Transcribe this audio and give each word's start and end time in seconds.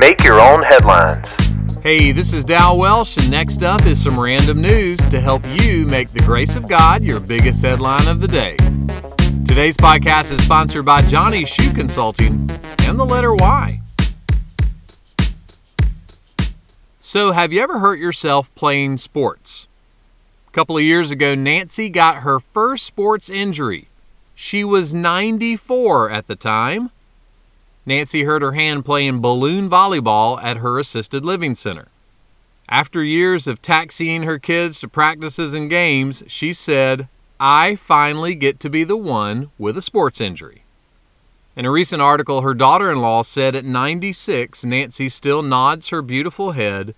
Make 0.00 0.24
your 0.24 0.40
own 0.40 0.62
headlines. 0.62 1.28
Hey, 1.82 2.10
this 2.10 2.32
is 2.32 2.42
Dal 2.42 2.78
Welsh, 2.78 3.18
and 3.18 3.30
next 3.30 3.62
up 3.62 3.84
is 3.84 4.02
some 4.02 4.18
random 4.18 4.62
news 4.62 4.98
to 5.08 5.20
help 5.20 5.42
you 5.60 5.84
make 5.84 6.10
the 6.10 6.20
grace 6.20 6.56
of 6.56 6.66
God 6.66 7.04
your 7.04 7.20
biggest 7.20 7.62
headline 7.62 8.08
of 8.08 8.22
the 8.22 8.26
day. 8.26 8.56
Today's 9.46 9.76
podcast 9.76 10.32
is 10.32 10.42
sponsored 10.42 10.86
by 10.86 11.02
Johnny 11.02 11.44
Shoe 11.44 11.70
Consulting 11.74 12.48
and 12.84 12.98
the 12.98 13.04
letter 13.04 13.34
Y. 13.34 13.78
So, 16.98 17.32
have 17.32 17.52
you 17.52 17.60
ever 17.60 17.80
hurt 17.80 17.98
yourself 17.98 18.54
playing 18.54 18.96
sports? 18.96 19.66
A 20.48 20.50
couple 20.52 20.78
of 20.78 20.82
years 20.82 21.10
ago, 21.10 21.34
Nancy 21.34 21.90
got 21.90 22.22
her 22.22 22.40
first 22.40 22.86
sports 22.86 23.28
injury. 23.28 23.88
She 24.34 24.64
was 24.64 24.94
94 24.94 26.08
at 26.08 26.26
the 26.26 26.36
time. 26.36 26.90
Nancy 27.86 28.24
hurt 28.24 28.42
her 28.42 28.52
hand 28.52 28.84
playing 28.84 29.20
balloon 29.20 29.68
volleyball 29.68 30.42
at 30.42 30.58
her 30.58 30.78
assisted 30.78 31.24
living 31.24 31.54
center. 31.54 31.88
After 32.68 33.02
years 33.02 33.46
of 33.46 33.60
taxiing 33.60 34.22
her 34.22 34.38
kids 34.38 34.78
to 34.80 34.88
practices 34.88 35.54
and 35.54 35.68
games, 35.68 36.22
she 36.28 36.52
said, 36.52 37.08
I 37.40 37.74
finally 37.74 38.34
get 38.34 38.60
to 38.60 38.70
be 38.70 38.84
the 38.84 38.96
one 38.96 39.50
with 39.58 39.76
a 39.76 39.82
sports 39.82 40.20
injury. 40.20 40.62
In 41.56 41.66
a 41.66 41.70
recent 41.70 42.00
article, 42.00 42.42
her 42.42 42.54
daughter 42.54 42.92
in 42.92 43.00
law 43.00 43.22
said 43.22 43.56
at 43.56 43.64
96, 43.64 44.64
Nancy 44.64 45.08
still 45.08 45.42
nods 45.42 45.88
her 45.88 46.00
beautiful 46.00 46.52
head 46.52 46.94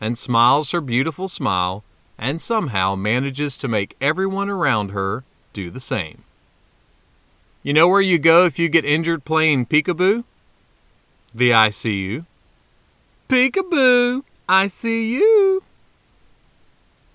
and 0.00 0.16
smiles 0.16 0.70
her 0.70 0.80
beautiful 0.80 1.28
smile 1.28 1.82
and 2.18 2.40
somehow 2.40 2.94
manages 2.94 3.56
to 3.58 3.68
make 3.68 3.96
everyone 4.00 4.48
around 4.48 4.90
her 4.90 5.24
do 5.52 5.70
the 5.70 5.80
same. 5.80 6.22
You 7.66 7.72
know 7.72 7.88
where 7.88 8.00
you 8.00 8.20
go 8.20 8.44
if 8.44 8.60
you 8.60 8.68
get 8.68 8.84
injured 8.84 9.24
playing 9.24 9.66
peekaboo? 9.66 10.22
The 11.34 11.50
ICU. 11.50 12.24
Peekaboo, 13.28 14.22
I 14.48 14.68
see 14.68 15.12
you. 15.12 15.64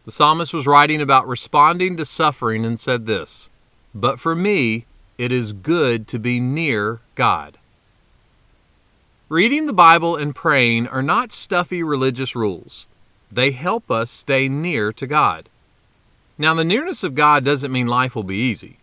The 0.04 0.12
psalmist 0.12 0.54
was 0.54 0.68
writing 0.68 1.00
about 1.00 1.26
responding 1.26 1.96
to 1.96 2.04
suffering 2.04 2.66
and 2.66 2.78
said 2.78 3.06
this 3.06 3.50
But 3.96 4.20
for 4.20 4.36
me, 4.36 4.88
it 5.18 5.32
is 5.32 5.54
good 5.54 6.06
to 6.10 6.20
be 6.20 6.42
near 6.42 7.00
God. 7.16 7.58
Reading 9.30 9.68
the 9.68 9.72
Bible 9.72 10.18
and 10.18 10.36
praying 10.36 10.86
are 10.90 11.02
not 11.02 11.32
stuffy 11.32 11.82
religious 11.82 12.36
rules. 12.36 12.88
They 13.32 13.52
help 13.52 13.90
us 13.90 14.12
stay 14.12 14.50
near 14.50 14.92
to 14.92 15.08
God. 15.08 15.48
Now, 16.38 16.54
the 16.54 16.66
nearness 16.66 17.06
of 17.06 17.16
God 17.16 17.46
doesn't 17.46 17.72
mean 17.72 17.88
life 17.88 18.18
will 18.18 18.24
be 18.24 18.36
easy. 18.36 18.80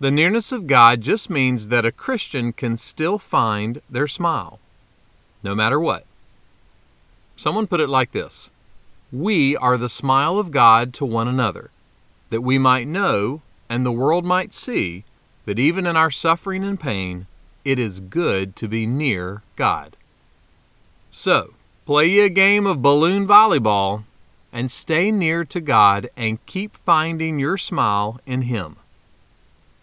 The 0.00 0.10
nearness 0.12 0.52
of 0.52 0.68
God 0.68 1.00
just 1.00 1.28
means 1.28 1.68
that 1.68 1.84
a 1.84 1.90
Christian 1.90 2.52
can 2.52 2.76
still 2.76 3.18
find 3.18 3.82
their 3.90 4.06
smile, 4.06 4.60
no 5.42 5.56
matter 5.56 5.80
what. 5.80 6.04
Someone 7.34 7.66
put 7.66 7.80
it 7.80 7.88
like 7.88 8.12
this 8.12 8.50
We 9.10 9.56
are 9.56 9.76
the 9.76 9.88
smile 9.88 10.38
of 10.38 10.52
God 10.52 10.94
to 10.94 11.04
one 11.04 11.26
another, 11.26 11.70
that 12.30 12.42
we 12.42 12.58
might 12.58 12.86
know 12.86 13.42
and 13.68 13.84
the 13.84 13.92
world 13.92 14.24
might 14.24 14.54
see 14.54 15.04
that 15.46 15.58
even 15.58 15.86
in 15.86 15.96
our 15.96 16.10
suffering 16.10 16.64
and 16.64 16.78
pain, 16.78 17.26
it 17.64 17.78
is 17.78 18.00
good 18.00 18.54
to 18.56 18.68
be 18.68 18.86
near 18.86 19.42
God. 19.56 19.96
So, 21.10 21.54
play 21.86 22.20
a 22.20 22.28
game 22.28 22.66
of 22.66 22.82
balloon 22.82 23.26
volleyball 23.26 24.04
and 24.52 24.70
stay 24.70 25.10
near 25.10 25.44
to 25.46 25.60
God 25.60 26.08
and 26.16 26.44
keep 26.46 26.76
finding 26.76 27.38
your 27.38 27.56
smile 27.56 28.20
in 28.26 28.42
Him. 28.42 28.76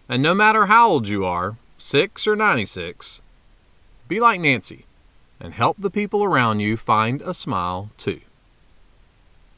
And 0.07 0.21
no 0.21 0.35
matter 0.35 0.67
how 0.67 0.87
old 0.89 1.07
you 1.07 1.25
are, 1.25 1.57
6 1.77 2.27
or 2.27 2.35
96, 2.35 3.21
be 4.07 4.19
like 4.19 4.39
Nancy 4.39 4.85
and 5.39 5.53
help 5.53 5.77
the 5.77 5.89
people 5.89 6.23
around 6.23 6.59
you 6.59 6.77
find 6.77 7.21
a 7.21 7.33
smile 7.33 7.89
too. 7.97 8.21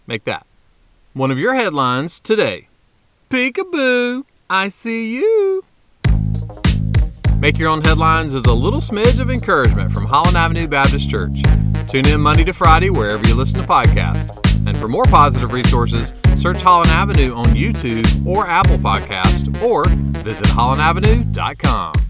Make 0.07 0.23
that 0.23 0.45
one 1.13 1.31
of 1.31 1.39
your 1.39 1.55
headlines 1.55 2.19
today. 2.19 2.67
Peekaboo, 3.29 4.23
I 4.49 4.69
see 4.69 5.15
you. 5.15 5.65
Make 7.39 7.59
Your 7.59 7.69
Own 7.69 7.83
Headlines 7.83 8.33
is 8.33 8.45
a 8.45 8.53
little 8.53 8.79
smidge 8.79 9.19
of 9.19 9.29
encouragement 9.29 9.91
from 9.91 10.05
Holland 10.05 10.37
Avenue 10.37 10.67
Baptist 10.67 11.09
Church. 11.09 11.37
Tune 11.87 12.07
in 12.07 12.21
Monday 12.21 12.43
to 12.45 12.53
Friday 12.53 12.89
wherever 12.89 13.27
you 13.27 13.35
listen 13.35 13.61
to 13.61 13.67
podcasts. 13.67 14.33
And 14.65 14.77
for 14.77 14.87
more 14.87 15.03
positive 15.03 15.51
resources, 15.51 16.13
search 16.37 16.61
Holland 16.61 16.91
Avenue 16.91 17.33
on 17.33 17.47
YouTube 17.47 18.25
or 18.25 18.47
Apple 18.47 18.77
Podcast 18.77 19.61
or 19.61 19.85
visit 20.23 20.47
hollandavenue.com. 20.47 22.06